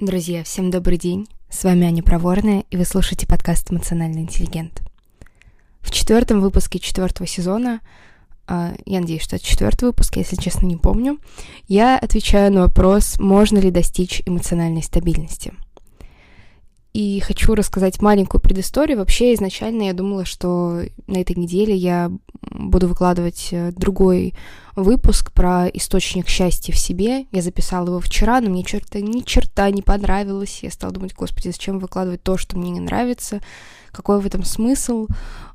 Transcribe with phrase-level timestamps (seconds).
[0.00, 1.28] Друзья, всем добрый день.
[1.50, 4.80] С вами Аня Проворная, и вы слушаете подкаст «Эмоциональный интеллигент».
[5.82, 7.82] В четвертом выпуске четвертого сезона,
[8.48, 11.18] э, я надеюсь, что это четвертый выпуск, если честно не помню,
[11.68, 15.52] я отвечаю на вопрос, можно ли достичь эмоциональной стабильности–
[16.92, 18.98] и хочу рассказать маленькую предысторию.
[18.98, 22.10] Вообще, изначально я думала, что на этой неделе я
[22.42, 24.34] буду выкладывать э, другой
[24.74, 27.26] выпуск про источник счастья в себе.
[27.30, 30.60] Я записала его вчера, но мне черта, ни черта не понравилось.
[30.62, 33.40] Я стала думать, господи, зачем выкладывать то, что мне не нравится?
[33.92, 35.06] Какой в этом смысл?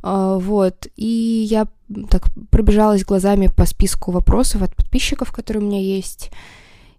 [0.01, 0.87] А, вот.
[0.95, 1.05] И
[1.49, 1.67] я
[2.09, 6.31] так пробежалась глазами по списку вопросов от подписчиков, которые у меня есть.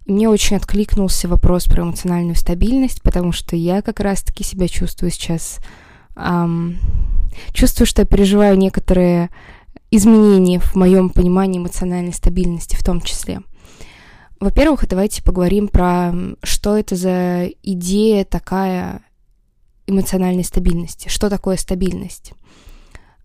[0.06, 5.58] Мне очень откликнулся вопрос про эмоциональную стабильность, потому что я как раз-таки себя чувствую сейчас...
[6.14, 6.78] Эм,
[7.52, 9.30] чувствую, что я переживаю некоторые
[9.90, 13.40] изменения в моем понимании эмоциональной стабильности в том числе.
[14.38, 19.02] Во-первых, давайте поговорим про, что это за идея такая
[19.88, 21.08] эмоциональной стабильности.
[21.08, 22.32] Что такое стабильность?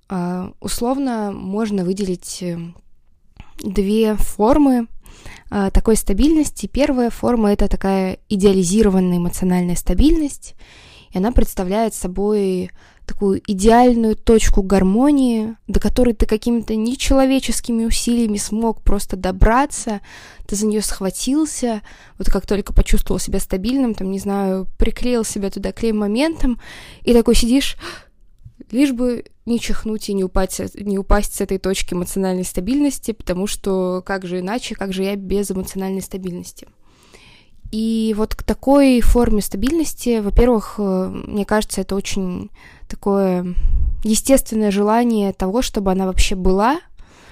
[0.10, 2.58] Uh, условно можно выделить э,
[3.64, 4.88] две формы
[5.50, 6.68] такой стабильности.
[6.68, 10.56] Первая форма— это такая идеализированная эмоциональная стабильность,
[11.12, 12.72] и она представляет собой
[13.06, 20.00] такую идеальную точку гармонии, до которой ты какими-то нечеловеческими усилиями смог просто добраться,
[20.48, 21.82] ты за нее схватился,
[22.18, 26.62] вот как только почувствовал себя стабильным, там, не знаю, приклеил себя туда клеем моментом,
[27.04, 27.76] и такой сидишь,
[28.72, 33.48] лишь бы не чихнуть и не упасть, не упасть с этой точки эмоциональной стабильности, потому
[33.48, 36.68] что как же иначе, как же я без эмоциональной стабильности.
[37.72, 42.50] И вот к такой форме стабильности, во-первых, э, мне кажется, это очень
[42.90, 43.56] такое
[44.04, 46.82] естественное желание того, чтобы она вообще была,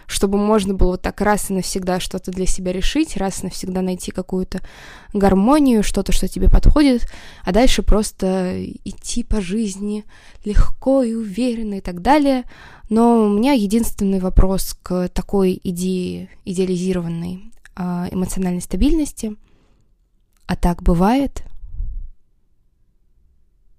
[0.10, 3.82] чтобы можно было вот так раз и навсегда что-то для себя решить, раз и навсегда
[3.82, 4.60] найти какую-то
[5.14, 7.08] гармонию, что-то, что тебе подходит,
[7.46, 10.06] а дальше просто идти по жизни
[10.44, 12.46] легко и уверенно и так далее.
[12.90, 19.36] Но у меня единственный вопрос к такой идее идеализированной а, эмоциональной стабильности.
[20.48, 21.44] А так бывает?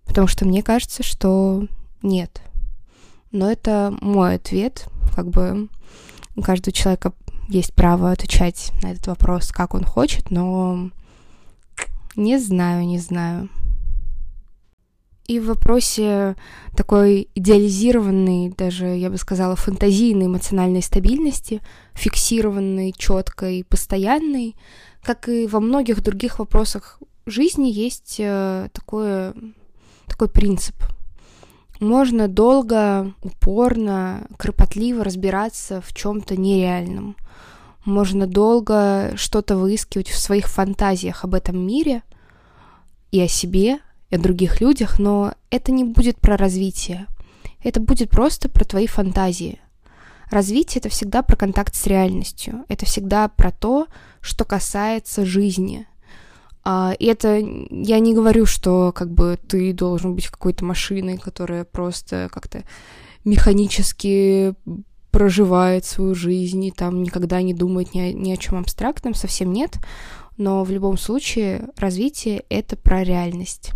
[0.06, 1.66] Потому что мне кажется, что
[2.02, 2.40] нет.
[3.32, 5.68] Но это мой ответ, как бы
[6.36, 7.12] у каждого человека
[7.48, 10.90] есть право отвечать на этот вопрос, как он хочет, но
[12.16, 13.48] не знаю, не знаю.
[15.26, 16.34] И в вопросе
[16.76, 21.60] такой идеализированной, даже, я бы сказала, фантазийной эмоциональной стабильности,
[21.94, 24.56] фиксированной, четкой, постоянной,
[25.02, 29.34] как и во многих других вопросах жизни, есть э, такое,
[30.06, 30.74] такой принцип—
[31.80, 37.16] можно долго, упорно, кропотливо разбираться в чем-то нереальном.
[37.86, 42.02] Можно долго что-то выискивать в своих фантазиях об этом мире
[43.10, 43.78] и о себе,
[44.10, 47.06] и о других людях, но это не будет про развитие.
[47.64, 49.58] Это будет просто про твои фантазии.
[50.30, 52.64] Развитие— это всегда про контакт с реальностью.
[52.68, 53.86] Это всегда про то,
[54.20, 55.86] что касается жизни—
[56.62, 61.64] а, и это я не говорю, что как бы ты должен быть какой-то машиной, которая
[61.64, 62.64] просто как-то
[63.24, 64.54] механически
[65.10, 69.52] проживает свою жизнь и там никогда не думает ни о, ни о чем абстрактном, совсем
[69.52, 69.78] нет.
[70.36, 73.72] Но в любом случае развитие— это про реальность.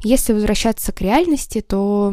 [0.00, 2.12] Если возвращаться к реальности, то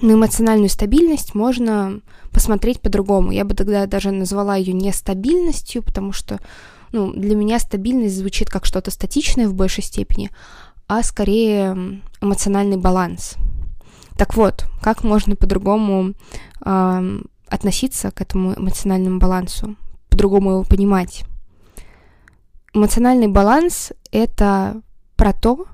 [0.00, 2.00] на эмоциональную стабильность можно
[2.30, 3.32] посмотреть по-другому.
[3.32, 6.38] Я бы тогда даже назвала ее нестабильностью, потому что
[6.96, 10.30] ну, для меня стабильность звучит как что-то статичное в большей степени,
[10.88, 13.34] а скорее эмоциональный баланс.
[14.16, 16.14] Так вот, как можно по-другому
[16.64, 17.18] э,
[17.48, 19.76] относиться к этому эмоциональному балансу,
[20.08, 21.24] по-другому его понимать?
[22.72, 24.80] Эмоциональный баланс— это
[25.16, 25.66] про то,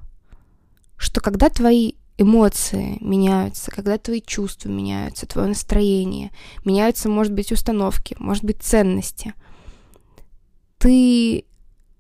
[0.97, 6.33] что когда твои эмоции меняются, когда твои чувства меняются, твое настроение,
[6.65, 9.35] меняются, может быть, установки, может быть, ценности—
[10.83, 11.45] ты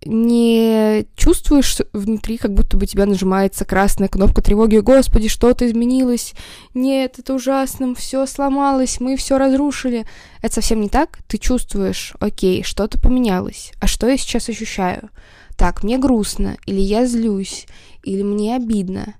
[0.04, 4.78] не чувствуешь внутри, как будто бы тебя нажимается красная кнопка тревоги.
[4.78, 6.34] Господи, что-то изменилось.
[6.74, 10.04] Нет, это ужасно, все сломалось, мы все разрушили.
[10.42, 11.20] Это совсем не так.
[11.28, 13.72] Ты чувствуешь, окей, что-то поменялось.
[13.80, 15.10] А что я сейчас ощущаю?
[15.56, 17.66] Так, мне грустно, или я злюсь,
[18.02, 19.14] или мне обидно.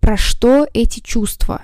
[0.00, 1.62] Про что эти чувства?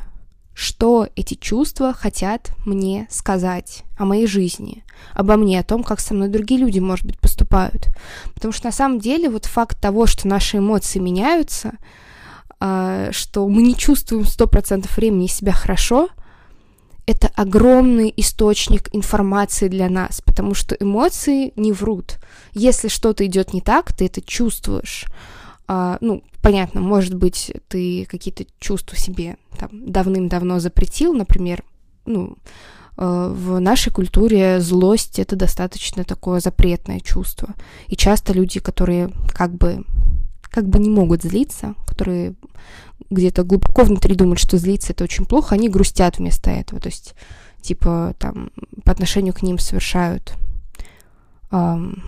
[0.57, 6.15] Что эти чувства хотят мне сказать о моей жизни, обо мне, о том, как со
[6.15, 7.89] мной другие люди, может быть, поступают.
[8.35, 11.73] Потому что на самом деле вот факт того, что наши эмоции меняются,
[12.59, 16.09] а, что мы не чувствуем сто процентов времени себя хорошо,
[17.05, 22.17] это огромный источник информации для нас, потому что эмоции не врут.
[22.55, 25.05] Если что-то идет не так, ты это чувствуешь.
[25.69, 31.65] А, ну, понятно, может быть, ты какие-то чувства себе там давным-давно запретил, например,
[32.05, 32.37] ну,
[32.97, 37.55] э, в нашей культуре злость это достаточно такое запретное чувство.
[37.89, 39.85] И часто люди, которые как бы
[40.51, 42.35] как бы не могут злиться, которые
[43.11, 46.81] где-то глубоко внутри думают, что злиться это очень плохо, они грустят вместо этого.
[46.81, 47.15] То есть,
[47.61, 48.51] типа, там,
[48.83, 50.33] по отношению к ним совершают
[51.51, 52.03] эм,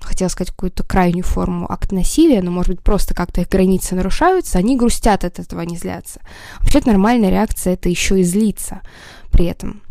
[0.00, 4.58] хотела сказать какую-то крайнюю форму акта насилия, но, может быть, просто как-то их границы нарушаются,
[4.58, 6.20] они грустят от этого, они злятся.
[6.60, 8.82] Вообще-то нормальная реакция— это еще и злиться
[9.30, 9.82] при этом.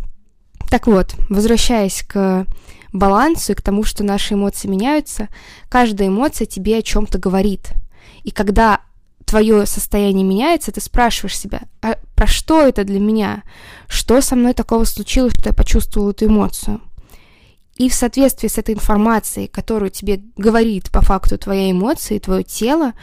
[0.69, 2.45] Так вот, возвращаясь к
[2.91, 5.27] балансу и к тому, что наши эмоции меняются,
[5.69, 7.73] каждая эмоция тебе о чем-то говорит.
[8.23, 8.81] И когда
[9.25, 13.43] твое состояние меняется, ты спрашиваешь себя, а про что это для меня?
[13.87, 16.81] Что со мной такого случилось, что я почувствовала эту эмоцию?
[17.77, 22.43] И в соответствии с этой информацией, которую тебе говорит по факту твоя эмоция и твое
[22.43, 22.93] тело,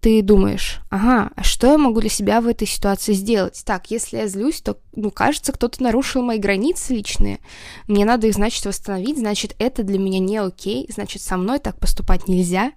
[0.00, 3.60] ты думаешь, ага, а что я могу для себя в этой ситуации сделать?
[3.66, 7.40] Так, если я злюсь, то, ну, кажется, кто-то нарушил мои границы личные.
[7.88, 11.80] Мне надо их, значит, восстановить, значит, это для меня не окей, значит, со мной так
[11.80, 12.72] поступать нельзя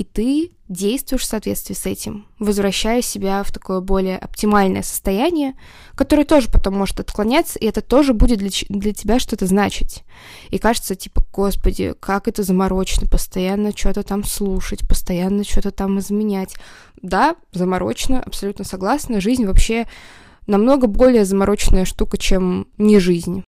[0.00, 5.52] и ты действуешь в соответствии с этим, возвращая себя в такое более оптимальное состояние,
[5.94, 10.04] которое тоже потом может отклоняться, и это тоже будет для, для тебя что-то значить.
[10.48, 16.54] И кажется, типа, господи, как это заморочно, постоянно что-то там слушать, постоянно что-то там изменять.
[17.02, 19.20] Да, заморочно, абсолютно согласна.
[19.20, 19.86] Жизнь вообще
[20.46, 23.44] намного более замороченная штука, чем не жизнь.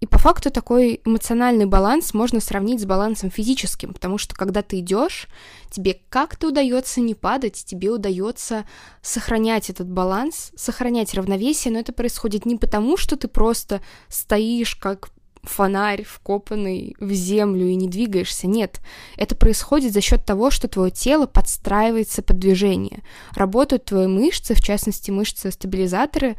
[0.00, 4.80] И по факту такой эмоциональный баланс можно сравнить с балансом физическим, потому что когда ты
[4.80, 5.26] идешь,
[5.70, 8.66] тебе как-то удается не падать, тебе удается
[9.00, 15.08] сохранять этот баланс, сохранять равновесие, но это происходит не потому, что ты просто стоишь как
[15.42, 18.46] фонарь, вкопанный в землю и не двигаешься.
[18.46, 18.80] Нет,
[19.16, 23.02] это происходит за счет того, что твое тело подстраивается под движение.
[23.32, 26.36] Работают твои мышцы, в частности мышцы-стабилизаторы,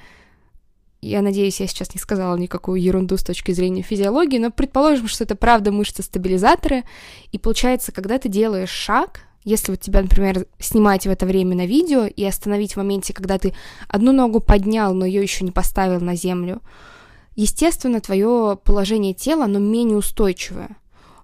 [1.07, 5.23] я надеюсь, я сейчас не сказала никакую ерунду с точки зрения физиологии, но предположим, что
[5.23, 6.83] это правда мышцы-стабилизаторы,
[7.31, 11.65] и получается, когда ты делаешь шаг, если вот тебя, например, снимать в это время на
[11.65, 13.53] видео и остановить в моменте, когда ты
[13.87, 16.61] одну ногу поднял, но ее еще не поставил на землю,
[17.35, 20.75] естественно, твое положение тела, оно менее устойчивое.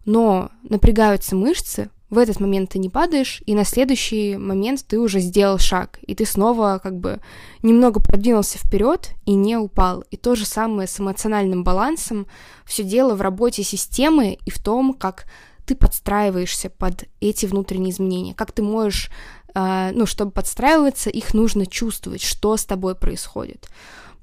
[0.05, 5.19] Но напрягаются мышцы, в этот момент ты не падаешь, и на следующий момент ты уже
[5.19, 7.19] сделал шаг, и ты снова как бы
[7.63, 10.03] немного продвинулся вперед и не упал.
[10.11, 12.27] И то же самое с эмоциональным балансом.
[12.65, 15.25] Все дело в работе системы и в том, как
[15.65, 19.09] ты подстраиваешься под эти внутренние изменения, как ты можешь,
[19.55, 23.69] э, ну, чтобы подстраиваться, их нужно чувствовать, что с тобой происходит.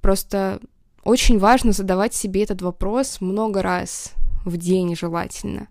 [0.01, 0.61] Просто
[1.03, 4.13] очень важно задавать себе этот вопрос много раз
[4.45, 5.69] в день желательно.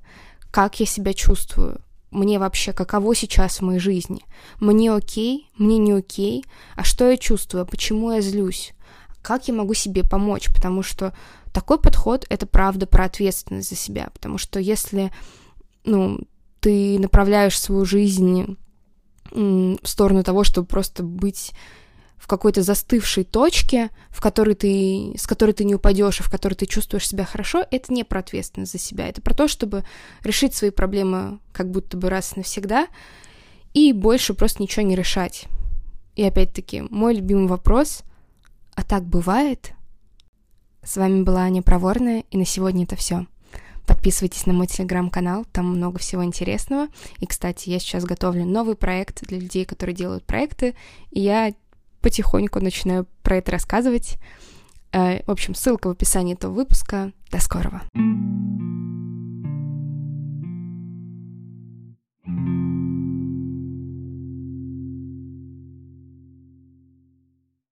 [0.51, 1.81] Как я себя чувствую?
[2.11, 4.25] Мне вообще каково сейчас в моей жизни.
[4.59, 6.43] Мне окей, мне не окей,
[6.75, 8.73] а что я чувствую, почему я злюсь,
[9.21, 11.13] как я могу себе помочь, потому что
[11.53, 15.11] такой подход— это правда про ответственность за себя, потому что если,
[15.83, 16.19] ну,
[16.59, 18.57] ты направляешь свою жизнь
[19.31, 21.51] в сторону того, чтобы просто быть
[22.19, 26.53] в какой-то застывшей точке, в которой ты, с которой ты не упадешь и в которой
[26.53, 29.07] ты чувствуешь себя хорошо, это не про ответственность за себя.
[29.07, 29.83] Это про то, чтобы
[30.21, 32.87] решить свои проблемы как будто бы раз и навсегда
[33.73, 35.45] и больше просто ничего не решать.
[36.15, 38.03] И опять-таки, мой любимый вопрос,
[38.75, 39.71] а так бывает?
[40.83, 43.27] С вами была Аня Проворная, и на сегодня это все.
[43.85, 46.89] Подписывайтесь на мой телеграм-канал, там много всего интересного.
[47.19, 50.75] И, кстати, я сейчас готовлю новый проект для людей, которые делают проекты,
[51.11, 51.53] и я
[52.01, 54.17] потихоньку начинаю про это рассказывать.
[54.91, 57.11] Э, в общем, ссылка в описании этого выпуска.
[57.31, 57.81] До скорого!
[62.25, 62.58] thank you